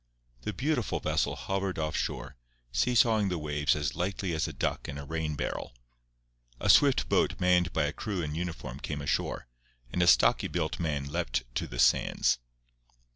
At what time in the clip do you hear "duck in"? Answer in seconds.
4.51-4.97